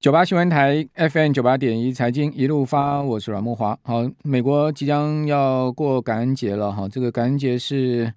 [0.00, 3.76] 九八新闻台 FM 九八点一财经一路发，我是阮慕华。
[3.82, 8.14] 好，美国即将要过感恩节了哈，这个感恩节是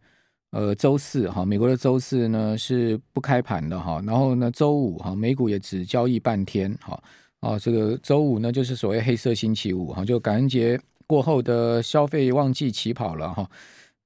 [0.51, 7.01] 呃周四哈，美国的周四呢是不开盘的哈，然后呢周五哈，美股也只交易半天哈，
[7.39, 13.49] 啊这个周五呢就是所谓黑色星期五哈，就感恩节过后的消费旺季起跑了哈。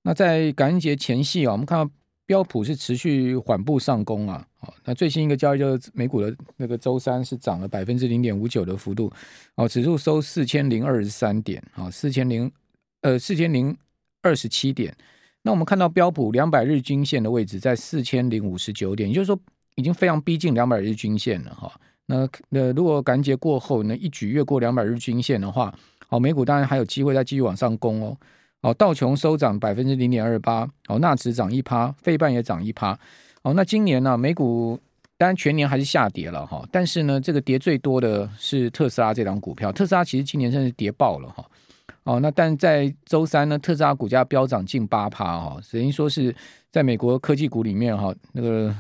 [0.04, 1.92] 那在感恩节前夕啊，我们看到。
[2.26, 9.12] 标普是持续缓步上攻啊，好，那最新一个交易就是美股的那个周三是涨了百分之零点五九的幅度，
[9.56, 12.52] 哦，指数收四千零二十三点，啊，四千零
[13.02, 13.78] 呃四千零
[14.24, 14.96] 二十七点。
[15.44, 19.40] 那我们看到标普两百日均线的位置在四千零五十九点，也就是说
[19.76, 21.72] 已经非常逼近两百日均线了哈。
[22.08, 25.72] 那那如果赶节过后呢，一举越过两百日均线的话，
[26.08, 28.18] 好，美股当然还有机会再继续往上攻哦。
[28.66, 32.98] 哦，道琼收涨百分之零点二八，哦，纳指涨一趴，费半也涨一趴。
[33.44, 34.80] 哦，那今年呢、美股
[35.20, 39.72] 当然全年还是下跌了哈，但是呢，这个跌最多的是特斯拉这档股票。
[39.72, 41.46] 特斯拉其实今年真是跌爆了哈。
[42.06, 46.36] 哦，那但在周三呢，特斯拉股价飙涨近八趴哈，等于说是
[46.72, 48.76] 在美国科技股里面哈，那个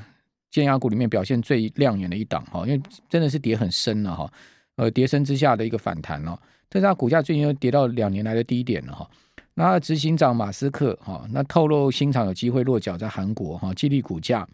[0.49, 4.33] 尖牙股里面表现最亮眼的一档哈，因为真的是跌很深了哈，
[4.77, 6.35] 呃，跌深之下的一个反弹了。
[6.71, 9.07] 特斯拉股价最近又跌到两年来的低点了哈。
[9.57, 14.45] 那执行长马斯克哈，那透露新厂有机会落脚在韩国哈，激励股价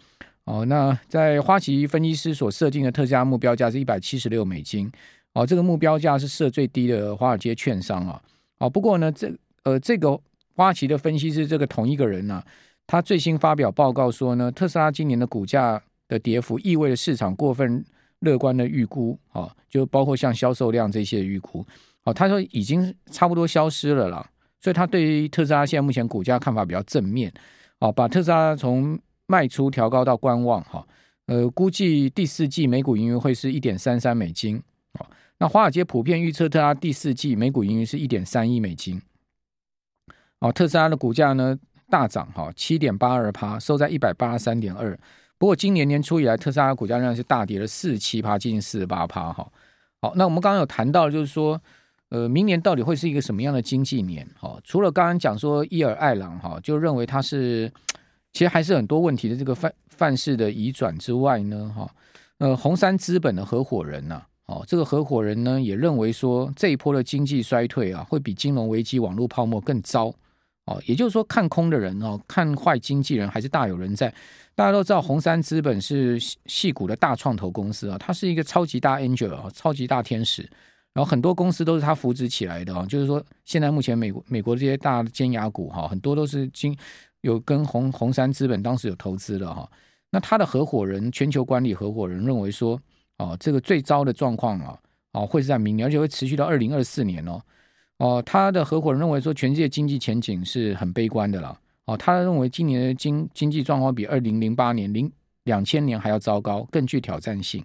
[0.44, 0.64] 哦。
[0.66, 4.92] 那在花旗分析师所设定的特价目标价是一百七十六美金
[5.34, 8.22] 哦，这个目标价是设最低的华尔街券商啊。
[8.60, 10.20] 哦，不过呢，这呃这个
[10.56, 12.44] 花旗的分析师这个同一个人呢，
[12.86, 17.84] 他最新发表报告说呢，特斯拉今年的股价的跌幅意味着市场过分
[18.20, 21.66] 乐观的预估啊，就包括像销售量这些预估
[22.04, 24.30] 哦，他说已经差不多消失了啦。
[24.62, 27.34] 所以他对于特斯拉现在目前股价看法比较正面，
[27.80, 30.86] 啊，把特斯拉从卖出调高到观望，哈，
[31.26, 34.62] 呃，估计第四季每股盈余会是一点三三美金，
[35.00, 35.06] 哦，
[35.40, 39.02] 那华尔街普遍预测特斯拉第四季每股盈余是一点三亿美金，
[40.42, 41.58] 哦，特斯拉的股价呢
[41.90, 44.96] 大涨，哈，七点八二趴，收在一百八十三点二，
[45.40, 49.52] 不过今年年初以来，特斯拉的股价仍然是大跌了四十七趴，接近四十八趴，哈，
[50.02, 51.60] 好，那我们刚刚有谈到，就是说。
[52.12, 54.28] 呃，明年到底会是一个什么样的经济年？
[54.38, 57.72] 哈，除了刚刚讲说伊尔艾朗哈，就认为他是
[58.34, 61.90] 其实还是很多问题的这个范范式的移转之外呢，哈，
[62.40, 70.14] 呃，红杉资本的合伙人呐，哦，这个合伙人呢也认为说这一波的经济衰退啊，会比金融危机、网络泡沫更糟，
[70.66, 74.14] 哦，也就是说看空的人哦，看坏经济人还是大有人在。
[74.54, 80.48] 大家都知道红杉资本是矽谷的大创投公司啊，它是一个超级大 angel 啊，超级大天使。
[80.94, 86.76] 然后很多公司都是他扶植起来的啊，就是说现在目前美国美国这些大的尖牙股哈，很多都是经
[87.22, 89.70] 有跟红红杉资本当时有投资的哈。
[90.10, 92.78] 那他的合伙人全球管理合伙人认为说，
[93.18, 94.78] 哦，这个最糟的状况啊，
[95.14, 97.42] 哦会是在明年，而且会持续到二零二四年哦。
[97.98, 101.58] 哦，他的合伙人认为说，全世界经济前景是很悲观的了。
[101.86, 105.10] 哦，他认为今年的经经济状况比二零零八年、零
[105.46, 107.64] 两千年还要糟糕，更具挑战性。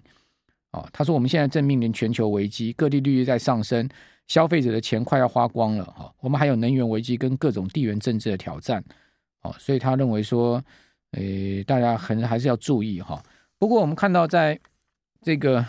[0.77, 3.89] 哦，他说我们现在正面临全球危机，各地利率在上升，
[4.27, 5.85] 消费者的钱快要花光了。
[5.87, 8.85] 哈，我们还有能源危机跟各种地缘政治的挑战。
[9.41, 10.63] 哦，所以他认为说，
[11.13, 13.23] 诶，大家可能还是要注意哈。
[13.59, 14.59] 不过我们看到，在
[15.23, 15.65] 这个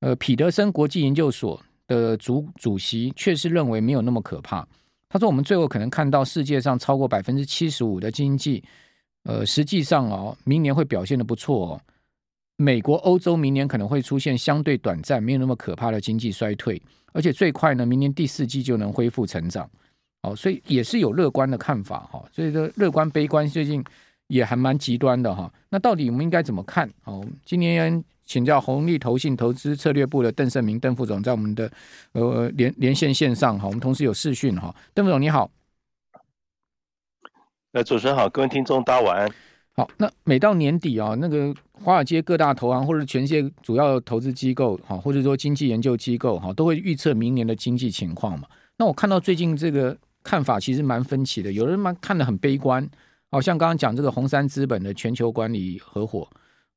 [0.00, 4.66] 呃彼得森国际研究所的主主席确实认为没有那么可怕。
[5.08, 8.62] 他说，我们最后可能看到世界上超过百分之七十五的经济，
[9.24, 11.80] 呃，实际上哦，明年会表现得不错哦。
[12.56, 16.80] 美国、欧洲明年可能会出现相对短暂、没有那么可怕的经济衰退，
[17.12, 19.68] 而且最快呢，明年第四季就能恢复成长。
[20.22, 22.24] 哦，所以也是有乐观的看法哈。
[22.30, 23.82] 所以说，乐观、悲观最近
[24.28, 25.52] 也还蛮极端的哈。
[25.68, 26.88] 那到底我们应该怎么看？
[27.04, 31.68] 哦，今年请教红利投信投资策略部的邓胜明邓副总，在我们的
[32.12, 34.72] 呃连连线线上哈，我们同时有视讯哈。
[34.94, 35.50] 邓副总你好，
[37.72, 39.28] 呃，主持人好，各位听众大家晚安。
[39.74, 48.46] 好，那每到年底啊，那个华尔街各大投行或者全世界主要投资机构，哈，或者说经济研究机构，哈，都会预测明年的经济情况嘛。
[48.76, 52.86] 那我看到最近这个看法其实蛮分歧的，有人蛮看得很悲观，
[53.30, 56.28] 好像刚刚讲这个红杉资本的全球管理合伙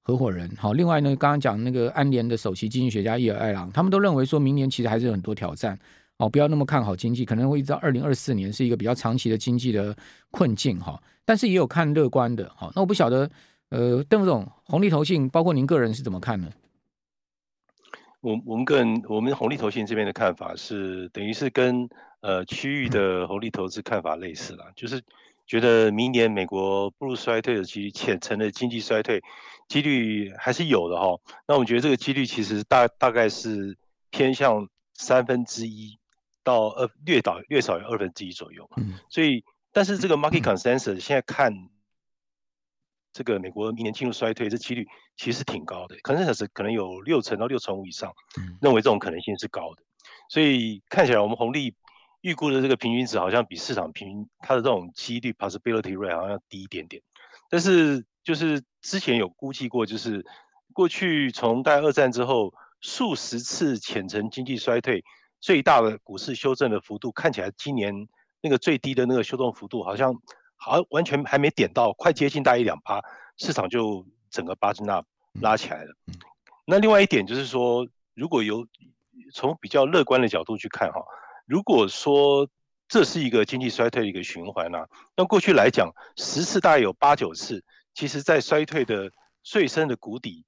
[0.02, 5.78] 合伙人，好，另外呢，刚刚讲那个安联的首席经济学家伊尔艾朗，他们都认为说明年其实还是有很多挑战。
[6.18, 9.96] 哦，不要那么看好经济，可能会一直到二零二四年是一个比较长期的经济的
[10.32, 11.02] 困境哈。
[11.26, 12.72] 但是也有看乐观的哈。
[12.76, 13.30] 那我不晓得，
[13.70, 16.50] 呃，邓副总，红利投信包括您个人是怎么看呢？
[18.22, 21.88] 我我们个人，我们红利投信这边的看法是，等于是跟
[22.22, 25.02] 呃区域的 红利投资看法类似啦，就是
[25.46, 29.22] 觉得明年美国步入衰退的几率，浅层的经济衰退
[29.68, 31.20] 几率还是有的哈。
[31.48, 33.78] 那我们觉得这个几率其实大大概是
[34.10, 35.98] 偏向三分之一
[36.46, 38.70] 到二略少略少于二分之一左右。
[38.78, 39.44] 嗯，所以
[39.74, 41.52] 但是这个 market consensus 现在看
[43.12, 44.88] 这个美国明年进入衰退，这几率
[45.18, 48.14] 其实挺高的，consensus 可能有六成到六成五以上，
[48.62, 49.84] 认为这种可能性是高的。
[50.30, 51.76] 所以看起来我们红利。
[52.22, 57.00] 预估的这个平均值好像比市场平均它的这种几率 possibility rate 好像要低一点点，
[57.52, 60.26] 但是就是之前有估计过，就是
[60.74, 62.52] 过去从大概二战之后
[62.82, 65.04] 数十次浅层经济衰退，
[65.46, 67.94] 最大的股市修正的幅度，看起来今年
[68.42, 70.12] 那个最低的那个修正幅度好像
[70.56, 73.00] 好像完全还没点到，快接近大一两趴，
[73.38, 75.06] 市场就整个 bottom up
[75.40, 75.94] 拉起来了。
[76.66, 78.66] 那另外一点就是说，如果有
[79.36, 81.00] 从比较乐观的角度去看哈。
[81.46, 82.50] 如果说
[82.88, 87.64] 这是一个经济衰退的一个循环呢、啊，那过去来讲，十次大概有八九次，
[87.94, 89.12] 其实在衰退的
[89.44, 90.44] 最深的谷底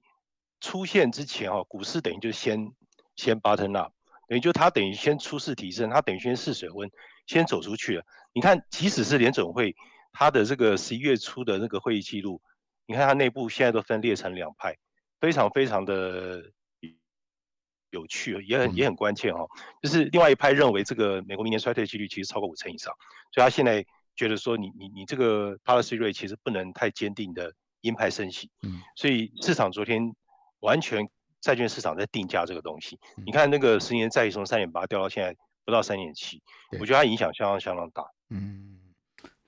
[0.60, 2.72] 出现之前啊，股市等于就先
[3.14, 3.92] 先 bottom up，
[4.28, 6.88] 等于就它等于先初试提升，它等于先试水温，
[7.26, 8.04] 先走出去了。
[8.32, 9.74] 你看，即使是联总会
[10.12, 12.40] 它的这个十一月初的那个会议记录，
[12.86, 14.76] 你看它内部现在都分裂成两派，
[15.20, 16.52] 非常非常的。
[17.90, 19.48] 有趣，也很也很关键哈、哦，
[19.80, 22.92] 就是另外一派认为这个美国明年衰退几率其实超过五成以上，
[23.32, 23.82] 所以他现在
[24.14, 27.50] 觉得说你你你这个 policy rate 其实不能太坚定的
[27.80, 30.14] 鹰派升息，嗯，所以市场昨天
[30.60, 31.08] 完全
[31.40, 36.42] 债券市场在定价这个东西，你看那个十年债从三点八掉到现在不到三点七，
[36.80, 38.74] 我觉得它影响相当相当大，嗯。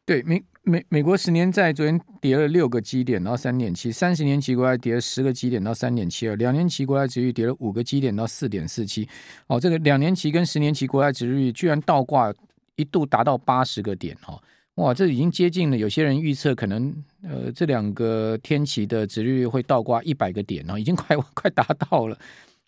[0.07, 9.09] 对，美美美国十年债昨天跌了六个基点到三点七，三十年期国债跌了十个基点到三点七二，两年期国债值率跌了五个基点到四点四七。
[9.47, 12.35] 哦，这个两年期跟十年期国债值率居然倒挂
[12.75, 14.43] 一度达到八十个点哈、哦，
[14.81, 15.77] 哇，这已经接近了。
[15.77, 16.93] 有些人预测可能
[17.23, 22.19] 呃这两个天期的殖率会倒挂一百个点哦，已经快 快达到了。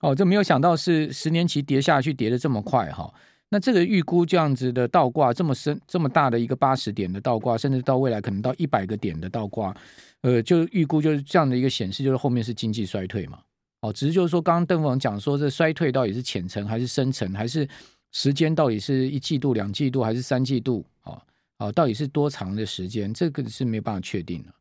[0.00, 3.12] 哦，这没有想到是十年期跌下去跌得这么快哈。
[3.48, 9.74] 那这个预估这样子的倒挂这么深这么大的一个八十点的倒挂，甚至到未来可能到一百个点的倒挂，
[10.20, 13.38] 呃，就预估就是这样的一个显示，就是后面是经济衰退嘛。
[13.80, 17.66] 哦，只是就是说，刚刚邓总讲说，这衰退到底是浅层还是深层，还是
[18.12, 20.84] 时间到底是一季度、两季度还是三季度？
[21.04, 21.20] 哦，
[21.62, 23.12] 哦，到底是多长的时间？
[23.12, 24.52] 这个是没有办法确定的。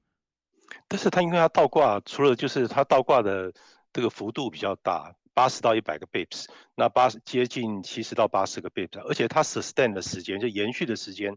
[0.88, 3.52] 但是它因为它倒挂，除了就是它倒挂的
[3.92, 5.16] 这个幅度比较大。
[5.34, 6.46] 八十到一百个 bips，
[6.76, 11.34] 那八十接近七十到八十个 bips，而且它 sustain 的时间就延续的时间，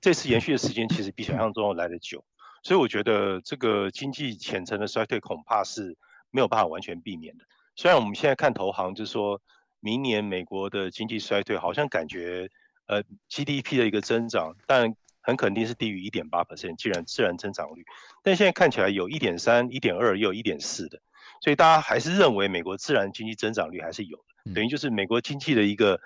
[0.00, 2.24] 这次延续的时间其实比想象中来得久，
[2.64, 5.96] 所以我觉得这个经济浅层的衰退恐怕是
[6.32, 7.44] 没有办法完全避免的。
[7.76, 9.40] 虽然我们现在看投行就是说
[9.78, 12.50] 明年美国的经济衰退好像感觉
[12.86, 14.92] 呃 GDP 的一个增长，但
[15.26, 17.84] 很肯定是低于一点八 percent，既然自然增长率，
[18.22, 21.00] 但现在看起来有一点三、一点二，也有一点四的。
[21.40, 26.00] 所以大家还是认为美国自然经济增长率还是有的，等于就是美国经济的一个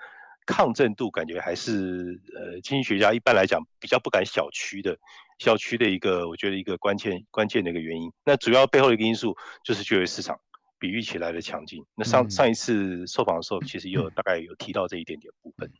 [0.47, 4.97] 抗震度，感觉还是呃，经济学家一般来讲比较不敢小觑的，
[5.37, 8.11] 小觑的一个我觉得一个关键关键的一个原因。
[8.25, 10.37] 那主要背后的一个因素就是就业市场
[10.79, 11.85] 比预期来的强劲。
[11.95, 15.71] 那上上一次受访的时候，其实有大概有提到这一点点部分。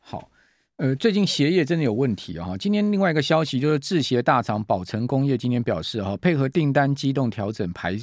[0.00, 0.30] 好，
[0.78, 2.56] 呃，最近鞋业真的有问题啊！
[2.56, 7.96] 今天另外一个消息就是制鞋大厂宝成工业今天表示哈，配合订单机动调整排。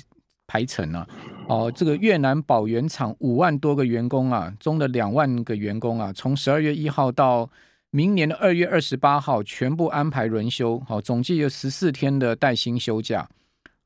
[0.48, 1.08] 排程啊，
[1.48, 7.50] 哦，这个越南宝原厂五万多个员工啊，中的两万个员工啊，从十二月一号到
[7.90, 13.28] 明年的二月二十八号，全部安排轮休，好，总计有十四天的带薪休假，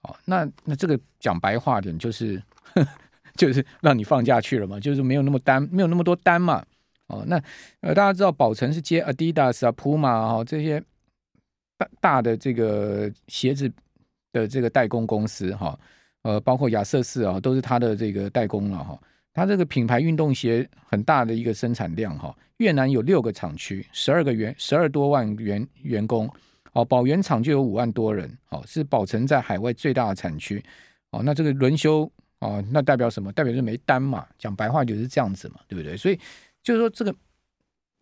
[0.01, 2.43] 哦，那那这个讲白话点就是，
[3.37, 6.61] 就是让你放假去了嘛，就是没有那么单，没有那么多单嘛，
[7.09, 7.39] 哦，那
[7.81, 10.81] 呃大家知道宝成是接 Adidas 啊、Puma 啊这些
[11.77, 13.69] 大大的这个鞋子
[14.31, 15.77] 的这个代工公司哈。
[16.21, 18.99] 呃，包括亚瑟士啊，都是他的这个代工了哈。
[19.33, 22.35] 他这个品牌运动鞋很大的一个生产量哈。
[22.57, 26.29] 越南有六个厂区，十二个员，十二多万员员工。
[26.73, 28.29] 哦，宝源厂就有五万多人。
[28.49, 30.61] 哦，是宝成在海外最大的产区。
[31.11, 33.31] 哦，那这个轮休哦，那代表什么？
[33.31, 34.27] 代表是没单嘛。
[34.37, 35.95] 讲白话就是这样子嘛，对不对？
[35.95, 36.19] 所以
[36.69, 37.15] 就是说，这个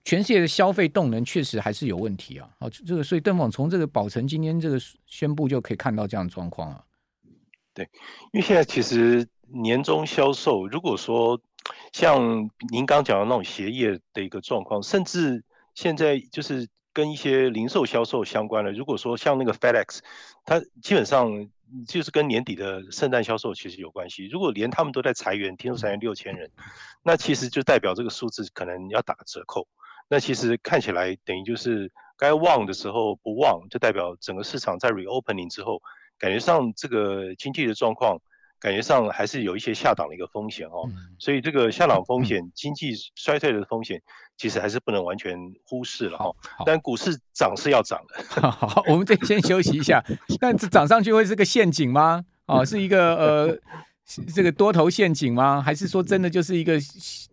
[0.04, 2.50] 全世界的消费动能确实还是有问题啊。
[2.60, 6.84] 哦，这个所以邓总从这个宝成今天这个宣布就可以看到这样的状况啊。
[7.74, 7.90] 对，
[8.34, 11.40] 因为现在其实年终销售，如果说
[11.94, 15.42] 像您刚讲的那种鞋业的一个状况，甚至
[15.74, 20.00] 现在就是跟一些零售销售相关的，如果说像那个 FedEx，
[20.44, 21.48] 它基本上
[21.88, 24.28] 就是跟年底的圣诞销售其实有关系。
[24.28, 26.50] 如果连他们都在裁员，听说裁员六千人，
[27.04, 29.68] 那其实就代表这个数字可能要打个折扣。
[30.10, 35.82] 那其实看起来等于就是该旺的时候不旺，就代表整个市场在 reopening 之后，
[36.18, 38.18] 感觉上这个经济的状况，
[38.68, 40.84] 感觉上还是有一些下档的一个风险哦。
[40.88, 44.02] 嗯、所以这个下档风险、嗯、经济衰退的风险，
[44.38, 46.30] 其实还是不能完全忽视了哈。
[46.66, 48.54] 但股市涨是要涨的。
[48.92, 50.04] 我们这先休息一下。
[50.42, 52.26] 但这涨上去会是个陷阱吗？
[52.48, 53.58] 哦， 是一个呃，
[54.36, 55.62] 这个多头陷阱吗？
[55.62, 56.78] 还是说真的就是一个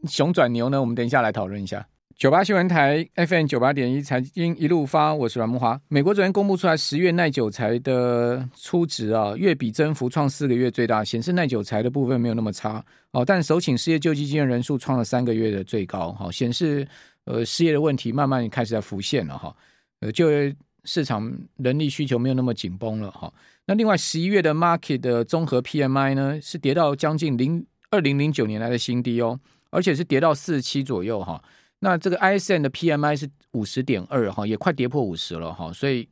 [0.08, 0.80] 熊转牛呢？
[0.80, 1.84] 我们等一下来讨论一下。
[2.16, 5.78] 九八新闻台 FM 九八点一财经一路发，我是阮慕华。
[5.88, 13.24] 美国昨天公布出来十月耐久财的初值啊，月比增幅创四个月最大，显示耐久财的部分没有那么差哦。
[13.24, 16.86] 但首请失业救济金的人数创了三个月的最高，好，显示
[17.24, 19.54] 呃失业的问题慢慢开始在浮现了哈。
[19.98, 20.54] 呃，就业
[20.84, 23.32] 市场人力需求没有那么紧绷了哈。
[23.66, 29.38] 那另外十一月的 market 的综合 PMI 呢，是跌到将近零二零零九年来的新低哦，
[29.70, 31.42] 而且是跌到四十七左右哈。
[31.84, 36.08] 那这个 ISM 的 PMI 是五十点二哈，也快跌破五十了哈，所以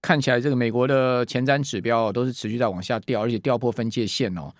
[0.00, 4.50] 看起来这个美国的前瞻指标都是持续在往下掉，而且掉破分界线哦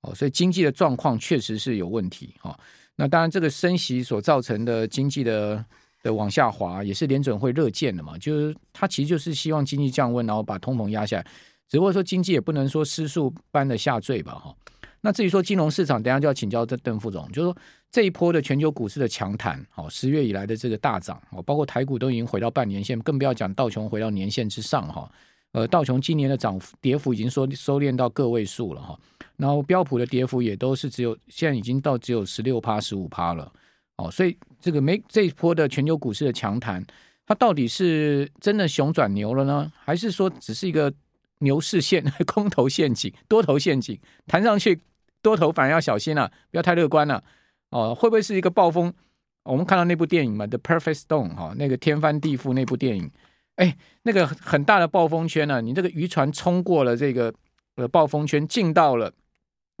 [0.00, 2.58] 哦，所以经济的状况确实是有问题哈。
[2.96, 5.64] 那当然，这个升息所造成的经济的
[6.02, 11.26] 的往下滑，也是联准会乐见的嘛，就是它其实就是希望经济降温，然后把通膨压下来，
[11.68, 14.52] 只不过说经济也不能说失速般的下坠吧哈。
[15.00, 17.56] 那至于说金融市场，等下就要请教这邓副总，就是说
[17.90, 25.10] 这一波的全球股市的强弹，哦，十月以来的这个大涨，哦，包括台股都已经回到半年线，更不要讲道琼回到年线之上哈，
[25.52, 28.98] 呃，道琼今年的涨幅跌幅已经收收敛到个位数了哈，
[29.36, 33.50] 然后标普的跌幅也都是只有现在已经到只有十六趴十五趴了，
[33.96, 36.84] 哦，所以这个没这一波的全球股市的强弹，
[37.24, 40.92] 它到底是真的熊转牛了呢，还是说只是一个
[41.40, 44.80] 牛市陷 空头陷阱、多头陷阱，弹上去？
[45.20, 47.22] 多头反而要小心了，不要太乐观了
[47.70, 47.92] 哦。
[47.92, 48.94] 会不会是一个暴风？
[49.42, 53.10] 我们看到那部电影嘛，《The Perfect Storm》哈，那个天翻地覆那部电影，
[53.56, 57.34] 哎，那个很大的暴风圈呢、啊，你这个渔船冲过了这个
[57.74, 59.12] 呃暴风圈，进到了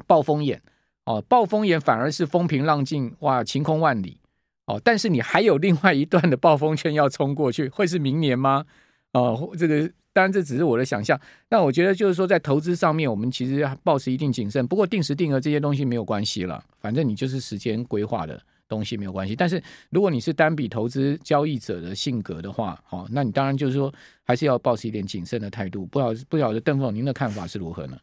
[0.08, 0.60] 暴风眼
[1.04, 4.20] 哦，暴风眼反而是风平浪静，哇，晴空万里
[4.66, 4.80] 哦。
[4.82, 8.66] 但是你还有另外一段的暴风圈要冲过去，会是明年吗？
[9.12, 9.88] 哦，这个。
[10.18, 11.16] 当然，这只是我的想象。
[11.48, 14.66] 但我觉得，就是说，在投资上面，我们其实保持一定谨慎。
[14.66, 19.36] 不过，定时定额这些东西没有关系了，反正你就是时间规划的东西没有关系。
[19.36, 23.94] 但是，如果你是单笔投资交易者的性格的话，哦，那你当然就是说，
[24.24, 25.86] 还是要保持一点谨慎的态度。
[25.86, 27.96] 不晓不晓得邓总您的看法是如何呢？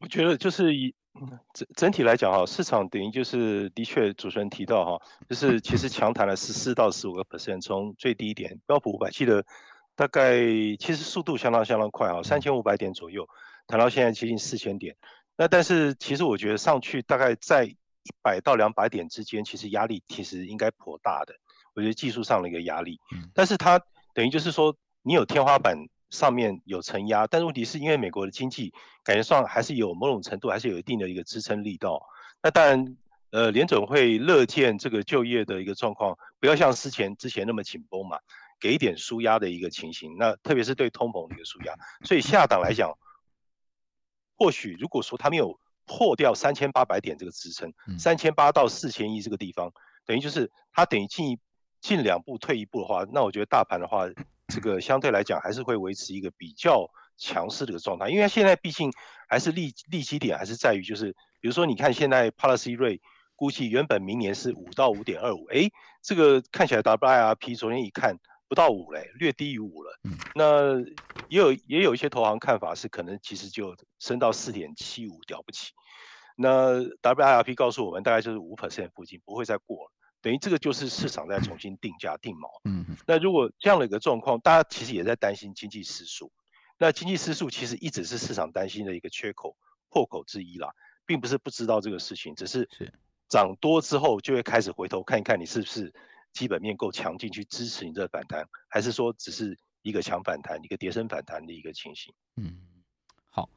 [0.00, 0.94] 我觉得就是以
[1.54, 9.42] 整整体来讲哈，市场等于就是的确主持人提到哈，就是其实强弹了十四到十五个 percent，从最低点标普五百记得。
[10.00, 10.40] 大概
[10.78, 13.28] 其实速度相当相当快啊，三千五百点左右，
[13.66, 14.96] 谈到现在接近四千点。
[15.36, 17.76] 那但是其实我觉得上去大概在一
[18.22, 21.34] 百到两百点之间，其实压力其实应该颇大的。
[21.74, 22.98] 我觉得技术上的一个压力，
[23.34, 23.78] 但是它
[24.14, 25.76] 等于就是说你有天花板
[26.08, 28.72] 上面有承压，但是问题是因为美国的经济
[29.04, 32.02] 感觉上还是有某种程度还是有一定的一个支撑力道。
[32.42, 32.96] 那当然，
[33.32, 38.18] 呃，联准会乐见这个就业的一个状况不要像之前之前那么紧绷嘛。
[38.60, 41.74] 给点舒压的一个情形，那特别是对通膨的一个舒压，
[42.04, 42.92] 所以下档来讲，
[44.36, 49.72] 或许如果说它没有破掉三千八百点这个支撑，三千八到四千一这个地方，
[50.04, 51.38] 等于就是它等于进一
[51.80, 54.06] 进两步退一步的话，那我觉得大盘的话，
[54.48, 56.86] 这个相对来讲还是会维持一个比较
[57.16, 58.92] 强势的一个状态，因为现在毕竟
[59.28, 63.00] 还是利利基点还是在于就是，比如说你看现在 policy rate
[63.34, 65.70] 估计原本明年是五到五点二五，哎，
[66.02, 68.18] 这个看起来 WIRP 昨天一看。
[68.50, 69.96] 不到五嘞，略低于五了。
[70.02, 70.76] 嗯，那
[71.28, 75.70] 也有也有一些投行看法是，可能其实就升到四点七五，了不起。
[76.36, 79.92] 那 WIRP 告诉我们，大概就是五 percent 附近，不会再过了。
[80.20, 82.48] 等于这个就是市场在重新定价定锚。
[82.64, 86.32] 嗯，那如果这样的一个状况，大家其实也在担心经济失速。
[86.76, 89.56] 那经济失速其实一直是市场担心的一个缺口
[89.90, 90.72] 破口之一啦，
[91.06, 92.68] 并不是不知道这个事情，只是
[93.28, 95.94] 涨多之后就会开始回头看一看你是不是。
[96.32, 102.12] 基本面够强劲去支持你这个反弹，还是说只是一个强反弹、一个跌升反弹的一个情形？
[102.36, 102.52] 嗯，
[103.28, 103.48] 好，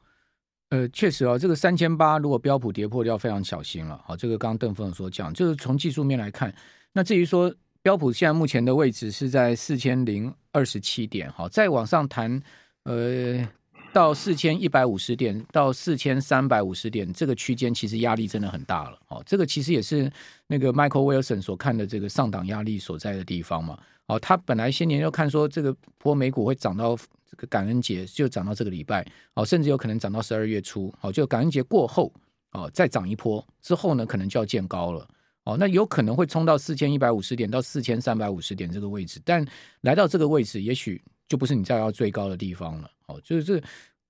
[0.70, 4.02] 呃，确实哦，这个三千八如果标普跌破，要非常小心了。
[4.06, 6.54] 好，这个刚刚邓峰所讲，就是从技术面来看，
[6.92, 12.42] 那至于说标普现在目前的位置是在四千零二十七点，好，再往上弹，
[12.84, 13.48] 呃。
[13.94, 18.98] 到四千一百五十点到四千三百五十点这个区间，其实压力真的很大了。
[19.06, 20.12] 哦，这个其实也是
[20.48, 23.78] 那个 Michael Wilson 所看的这个上档压力所在的地方嘛。
[24.06, 26.96] 哦，他本来先年就看说这个波美股会涨到
[27.30, 30.92] 这个感恩节，就涨到这个礼拜，哦，甚至有可能涨到十二月初。
[31.00, 32.12] 哦，就感恩节过后，
[32.50, 35.08] 哦，再涨一波之后呢，可能就要见高了。
[35.44, 39.46] 哦，那有可能会冲到四千一百五十点到四千三百五十点这个位置，但
[39.82, 42.90] 来到这个位置，也许就不是你再要最高的地方了。
[43.06, 43.62] 哦，就是这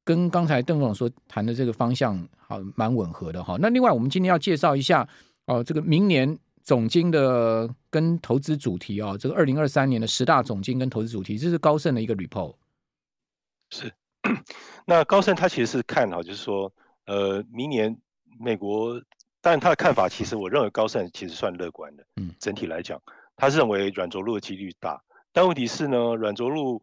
[0.05, 3.57] 跟刚才邓总所谈的这个方向好蛮吻合的哈。
[3.61, 5.09] 那另外，我们今天要介绍一下
[5.47, 12.55] 哦，这个明年总经的跟投资主题哦，这个二零二三年的十大总经跟投资主题，这是高盛的一个 report。
[13.71, 13.93] 是，
[14.87, 16.73] 那高盛他其实是看好，就是说，
[17.07, 17.97] 呃，明年
[18.39, 19.01] 美国。
[19.47, 22.07] 但他的看法，其实我认为高盛其实算乐观的。
[22.17, 22.99] 嗯，整体来讲，
[23.37, 24.99] 他是认为软着陆的几率大。
[25.35, 26.83] 但问题是呢，软着陆，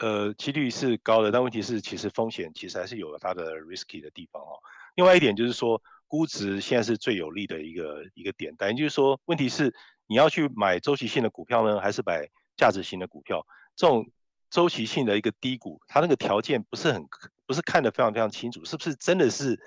[0.00, 4.58] 呃，几率是高的，但问题是其实风险其实还是有它的 risky 的地方哦。
[4.96, 8.54] 另外一点就是说，估值现在是最有利的一个一个点。
[8.58, 9.74] 但就是说，问题是
[10.06, 13.46] 你要去买周期性的股票呢，还是买价值型的股票？
[13.76, 14.10] 这种
[14.50, 17.06] 周期性的一个低谷，它那个条件不是很
[17.46, 19.58] 不是看得非常非常清楚，是不是真的是？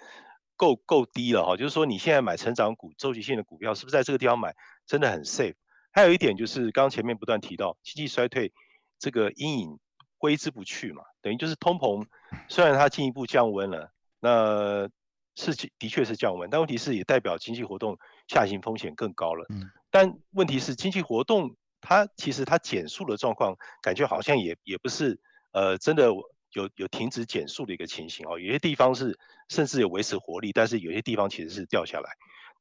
[0.56, 5.56] 够够低了哈，就是说你现在买成长股、周期性的股票，是不是在这个地方买真的很 safe？
[5.92, 8.54] 还有一点就是，刚前面不断提到经济衰退
[9.00, 9.80] 这个阴影
[10.24, 12.06] 挥之不去嘛，等于就是通膨
[12.48, 14.88] 虽然它进一步降温了，那
[15.36, 17.98] 是的确是降温，但问题是也代表经济活动
[18.30, 19.46] 下行风险更高了。
[19.92, 25.20] 但问题是经济活动它其实它减速的状况，感觉好像也也不是
[25.52, 26.10] 呃真的。
[26.56, 29.18] 有有停止减速的一个情形哦，有些地方是
[29.50, 32.12] 甚至有维持活力，但是有些地方其实是掉下来。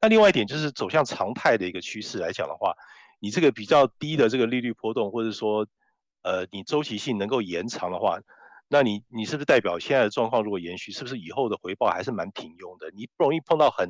[0.01, 2.73] 那另外一点就是走向常态的一个趋势来讲的话，
[3.19, 5.67] 你这个比较低的这个利率波动，或者说
[6.23, 8.19] 呃你周期性能够延长的话，
[8.67, 12.89] 那你你是不是代表现在的状况如果延续，是不是以后的回报还是蛮平庸的？
[12.95, 13.87] 你不容易碰到很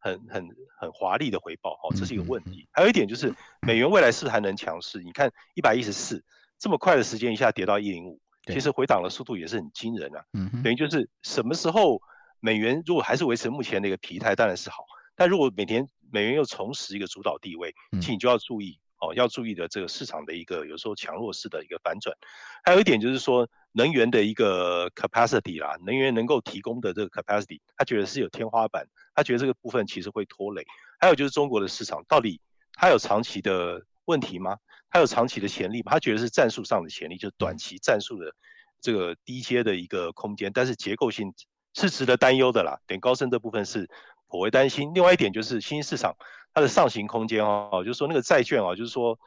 [0.00, 0.48] 很很
[0.80, 2.66] 很华丽的回报哦，这是一个问题。
[2.72, 5.02] 还有一点就是美元未来是不是还能强势？
[5.02, 6.24] 你看一百一十四
[6.58, 8.18] 这么快的时间一下跌到一零五。
[8.46, 10.24] 其实回档的速度也是很惊人啊，
[10.64, 12.00] 等于就是什么时候
[12.40, 14.86] 美元如果还是维持目前的一个疲态，当然是好。
[15.14, 22.16] 但如果每天美元又重拾一个主导地位，请你就要注意哦，要注意的这个市场的一个有时候强弱势的一个反转。
[22.64, 30.66] 还有一点就是说能源的一个 capacity 啦，能源能够提供的这个 capacity，他觉得是有天花板，他觉得这个部分其实会拖累。
[30.98, 32.40] 还有就是中国的市场到底
[32.72, 34.56] 它有长期的问题吗？
[34.90, 35.92] 它有长期的潜力吗？
[35.92, 38.32] 他觉得是战术上的潜力，就是短期战术的
[38.80, 41.34] 这个低阶的一个空间，但是结构性
[41.74, 42.78] 是值得担忧的啦。
[42.86, 43.90] 点高盛这部分是
[44.28, 44.92] 我会担心。
[44.94, 46.16] 另外一点就是新兴市场
[46.54, 49.18] 它的上行空间哦，就是说那个债券哦，就是说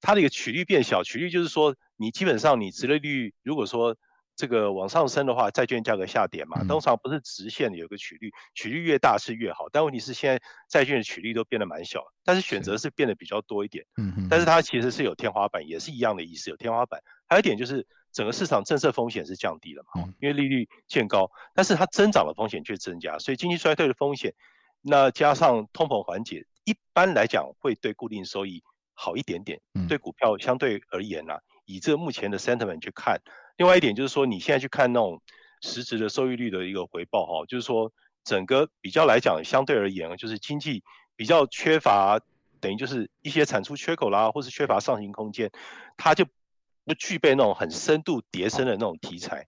[0.00, 3.96] 它的一个曲率变小，曲率就是说你基本上你直利率如果说。
[4.38, 9.68] 这个往上升的话，债券价格下跌嘛，通常不是直线的，有个曲率，曲率越大是越好。
[9.72, 13.84] 但问题是现在债券的曲率都变得蛮小，但是选择是变得比较多一点。
[13.96, 14.28] 嗯嗯。
[14.30, 17.02] 但是它其实是有天花板，也是一样的意思，有天花板。
[17.26, 24.32] 还有一点就是整个市场政策风险是降低了嘛，因为利率渐高，但是它增长的风险却增加，所以经济衰退的风险，
[24.82, 28.62] 那加上通膨缓解，一般来讲会对固定收益
[28.94, 29.60] 好一点点。
[29.88, 33.20] 对股票相对而言呢、啊，以这目前的 sentiment 去看。
[33.58, 35.20] 另外一点就是说，你现在去看那种
[35.60, 37.92] 实质的收益率的一个回报哈，就是说
[38.24, 40.82] 整个比较来讲，相对而言，就是经济
[41.16, 42.20] 比较缺乏，
[42.60, 45.50] 等于就是一些产出缺口啦，或是缺乏上行空间，
[45.96, 46.24] 它就
[46.84, 49.46] 不具备那种很深度叠升的那种题材。